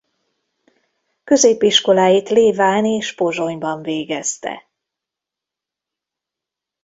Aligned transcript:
Középiskoláit 1.23 2.29
Léván 2.29 2.85
és 2.85 3.15
Pozsonyban 3.15 3.81
végezte. 3.81 4.69